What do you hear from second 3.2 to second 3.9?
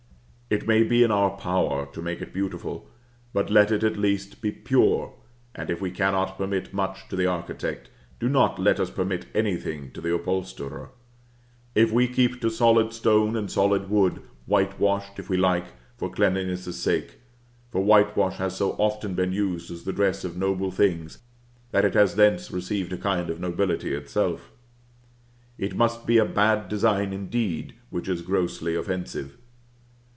but let it